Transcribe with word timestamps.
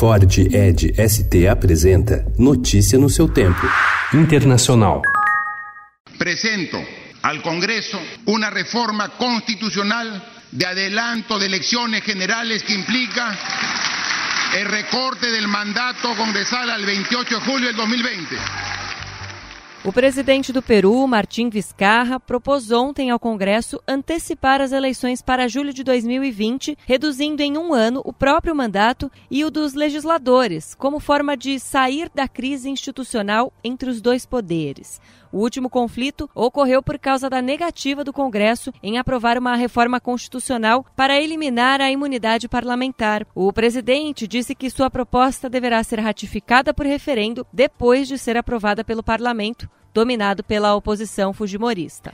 Ford 0.00 0.32
Ed 0.34 0.98
ST 0.98 1.46
apresenta 1.46 2.24
Notícia 2.38 2.98
no 2.98 3.10
seu 3.10 3.28
tempo. 3.28 3.68
Internacional. 4.14 5.02
Presento 6.16 6.82
al 7.20 7.42
Congreso 7.42 8.00
una 8.24 8.48
reforma 8.48 9.10
constitucional 9.10 10.24
de 10.52 10.64
adelanto 10.64 11.38
de 11.38 11.44
elecciones 11.44 12.02
generales 12.02 12.62
que 12.62 12.72
implica 12.72 13.38
el 14.56 14.64
recorte 14.68 15.30
del 15.30 15.46
mandato 15.48 16.16
congresal 16.16 16.70
al 16.70 16.86
28 16.86 17.34
de 17.34 17.44
julio 17.44 17.66
del 17.66 17.76
2020. 17.76 18.36
O 19.82 19.90
presidente 19.90 20.52
do 20.52 20.60
Peru, 20.60 21.06
Martim 21.06 21.48
Vizcarra, 21.48 22.20
propôs 22.20 22.70
ontem 22.70 23.08
ao 23.08 23.18
Congresso 23.18 23.80
antecipar 23.88 24.60
as 24.60 24.72
eleições 24.72 25.22
para 25.22 25.48
julho 25.48 25.72
de 25.72 25.82
2020, 25.82 26.76
reduzindo 26.86 27.40
em 27.40 27.56
um 27.56 27.72
ano 27.72 28.02
o 28.04 28.12
próprio 28.12 28.54
mandato 28.54 29.10
e 29.30 29.42
o 29.42 29.50
dos 29.50 29.72
legisladores, 29.72 30.74
como 30.74 31.00
forma 31.00 31.34
de 31.34 31.58
sair 31.58 32.10
da 32.14 32.28
crise 32.28 32.68
institucional 32.68 33.50
entre 33.64 33.88
os 33.88 34.02
dois 34.02 34.26
poderes. 34.26 35.00
O 35.32 35.38
último 35.38 35.70
conflito 35.70 36.28
ocorreu 36.34 36.82
por 36.82 36.98
causa 36.98 37.30
da 37.30 37.40
negativa 37.40 38.02
do 38.02 38.12
Congresso 38.12 38.72
em 38.82 38.98
aprovar 38.98 39.38
uma 39.38 39.54
reforma 39.54 40.00
constitucional 40.00 40.84
para 40.96 41.20
eliminar 41.20 41.80
a 41.80 41.90
imunidade 41.90 42.48
parlamentar. 42.48 43.24
O 43.34 43.52
presidente 43.52 44.26
disse 44.26 44.56
que 44.56 44.68
sua 44.68 44.90
proposta 44.90 45.48
deverá 45.48 45.82
ser 45.84 46.00
ratificada 46.00 46.74
por 46.74 46.84
referendo 46.84 47.46
depois 47.52 48.08
de 48.08 48.18
ser 48.18 48.36
aprovada 48.36 48.82
pelo 48.82 49.04
parlamento, 49.04 49.69
dominado 49.92 50.42
pela 50.44 50.74
oposição 50.74 51.32
fujimorista. 51.32 52.12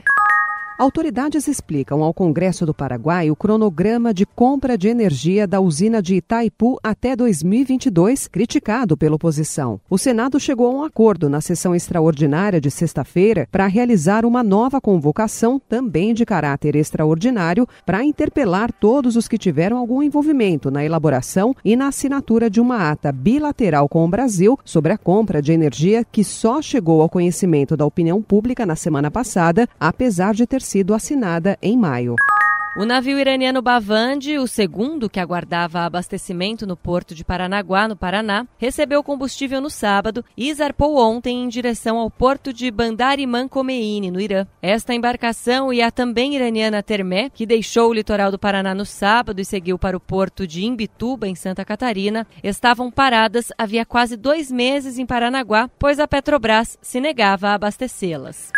Autoridades 0.77 1.47
explicam 1.47 2.03
ao 2.03 2.13
Congresso 2.13 2.63
do 2.63 2.71
Paraguai 2.71 3.31
o 3.31 3.35
cronograma 3.35 4.13
de 4.13 4.27
compra 4.27 4.77
de 4.77 4.87
energia 4.87 5.47
da 5.47 5.59
usina 5.59 6.03
de 6.03 6.17
Itaipu 6.17 6.77
até 6.83 7.15
2022, 7.15 8.27
criticado 8.27 8.95
pela 8.95 9.15
oposição. 9.15 9.81
O 9.89 9.97
Senado 9.97 10.39
chegou 10.39 10.67
a 10.67 10.75
um 10.75 10.83
acordo 10.83 11.29
na 11.29 11.41
sessão 11.41 11.73
extraordinária 11.73 12.61
de 12.61 12.69
sexta-feira 12.69 13.47
para 13.51 13.65
realizar 13.65 14.23
uma 14.23 14.43
nova 14.43 14.79
convocação, 14.79 15.59
também 15.67 16.13
de 16.13 16.23
caráter 16.23 16.75
extraordinário, 16.75 17.67
para 17.83 18.03
interpelar 18.03 18.71
todos 18.71 19.15
os 19.15 19.27
que 19.27 19.39
tiveram 19.39 19.77
algum 19.77 20.03
envolvimento 20.03 20.69
na 20.69 20.85
elaboração 20.85 21.55
e 21.65 21.75
na 21.75 21.87
assinatura 21.87 22.51
de 22.51 22.61
uma 22.61 22.91
ata 22.91 23.11
bilateral 23.11 23.89
com 23.89 24.05
o 24.05 24.07
Brasil 24.07 24.59
sobre 24.63 24.93
a 24.93 24.97
compra 24.97 25.41
de 25.41 25.51
energia 25.51 26.05
que 26.05 26.23
só 26.23 26.61
chegou 26.61 27.01
ao 27.01 27.09
conhecimento 27.09 27.75
da 27.75 27.83
opinião 27.83 28.21
pública 28.21 28.63
na 28.63 28.75
semana 28.75 29.09
passada, 29.09 29.67
apesar 29.79 30.35
de 30.35 30.45
ter 30.45 30.66
sido 30.67 30.93
assinada 30.93 31.57
em 31.61 31.77
maio. 31.77 32.15
O 32.77 32.85
navio 32.85 33.17
iraniano 33.17 33.59
Bavandi, 33.59 34.37
o 34.37 34.45
segundo 34.45 35.09
que 35.09 35.19
aguardava 35.19 35.79
abastecimento 35.79 36.67
no 36.67 36.77
porto 36.77 37.15
de 37.15 37.25
Paranaguá, 37.25 37.87
no 37.87 37.95
Paraná, 37.95 38.45
recebeu 38.59 39.01
combustível 39.01 39.59
no 39.59 39.67
sábado 39.67 40.23
e 40.37 40.53
zarpou 40.53 40.95
ontem 40.99 41.43
em 41.43 41.47
direção 41.47 41.97
ao 41.97 42.11
porto 42.11 42.53
de 42.53 42.69
Bandar 42.69 43.19
Imam 43.19 43.47
Khomeini, 43.47 44.11
no 44.11 44.21
Irã. 44.21 44.45
Esta 44.61 44.93
embarcação 44.93 45.73
e 45.73 45.81
a 45.81 45.89
também 45.89 46.35
iraniana 46.35 46.83
Termé, 46.83 47.31
que 47.31 47.47
deixou 47.47 47.89
o 47.89 47.93
litoral 47.93 48.29
do 48.29 48.37
Paraná 48.37 48.75
no 48.75 48.85
sábado 48.85 49.41
e 49.41 49.45
seguiu 49.45 49.79
para 49.79 49.97
o 49.97 49.99
porto 49.99 50.45
de 50.45 50.63
Imbituba, 50.63 51.27
em 51.27 51.33
Santa 51.33 51.65
Catarina, 51.65 52.27
estavam 52.43 52.91
paradas 52.91 53.51
havia 53.57 53.87
quase 53.87 54.15
dois 54.15 54.51
meses 54.51 54.99
em 54.99 55.05
Paranaguá, 55.07 55.67
pois 55.79 55.99
a 55.99 56.07
Petrobras 56.07 56.77
se 56.79 57.01
negava 57.01 57.47
a 57.47 57.53
abastecê-las. 57.55 58.51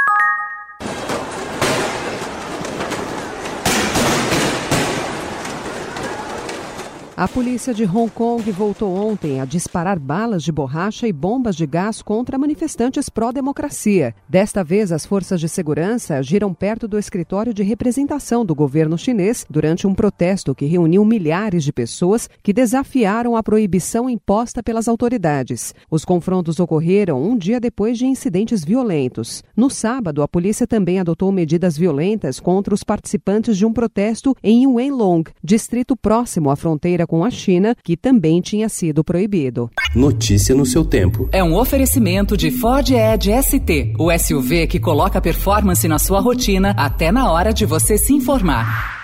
A 7.20 7.28
polícia 7.28 7.74
de 7.74 7.84
Hong 7.84 8.10
Kong 8.10 8.50
voltou 8.50 8.96
ontem 8.96 9.42
a 9.42 9.46
disparar 9.46 10.00
balas 10.00 10.42
de 10.42 10.54
borracha 10.54 11.06
e 11.06 11.12
bombas 11.12 11.54
de 11.54 11.68
gás 11.68 12.02
contra 12.02 12.38
manifestantes 12.38 13.10
pró-democracia. 13.10 14.16
Desta 14.30 14.64
vez, 14.64 14.90
as 14.90 15.06
forças 15.06 15.42
de 15.42 15.50
segurança 15.50 16.16
agiram 16.16 16.54
perto 16.54 16.88
do 16.88 16.98
escritório 16.98 17.54
de 17.54 17.62
representação 17.62 18.46
do 18.46 18.56
governo 18.56 18.98
chinês 18.98 19.46
durante 19.50 19.86
um 19.86 19.94
protesto 19.94 20.56
que 20.56 20.66
reuniu 20.66 21.04
milhares 21.04 21.66
de 21.66 21.74
pessoas 21.74 22.30
que 22.42 22.54
desafiaram 22.54 23.36
a 23.36 23.44
proibição 23.44 24.10
imposta 24.10 24.64
pelas 24.64 24.88
autoridades. 24.88 25.76
Os 25.92 26.06
confrontos 26.06 26.58
ocorreram 26.58 27.22
um 27.22 27.38
dia 27.38 27.60
depois 27.60 27.98
de 27.98 28.06
incidentes 28.06 28.64
violentos. 28.64 29.44
No 29.58 29.70
sábado, 29.70 30.24
a 30.24 30.28
polícia 30.30 30.66
também 30.66 31.02
adotou 31.02 31.34
medidas 31.34 31.78
violentas 31.78 32.40
contra 32.40 32.74
os 32.74 32.82
participantes 32.82 33.58
de 33.58 33.66
um 33.66 33.74
protesto 33.74 34.34
em 34.42 34.64
Yuenlong, 34.64 35.26
distrito 35.44 35.98
próximo 35.98 36.50
à 36.50 36.56
fronteira 36.56 37.09
com 37.10 37.26
a 37.26 37.32
China, 37.32 37.76
que 37.84 37.98
também 37.98 38.40
tinha 38.40 38.70
sido 38.70 39.04
proibido. 39.04 39.68
Notícia 39.96 40.54
no 40.54 40.64
seu 40.64 40.86
tempo. 40.86 41.28
É 41.32 41.44
um 41.44 41.56
oferecimento 41.56 42.38
de 42.38 42.52
Ford 42.52 42.88
Edge 42.92 43.32
ST, 43.42 43.96
o 43.98 44.16
SUV 44.16 44.68
que 44.68 44.80
coloca 44.80 45.20
performance 45.20 45.88
na 45.88 45.98
sua 45.98 46.20
rotina 46.20 46.76
até 46.78 47.12
na 47.12 47.32
hora 47.32 47.52
de 47.52 47.66
você 47.66 47.98
se 47.98 48.14
informar. 48.14 48.99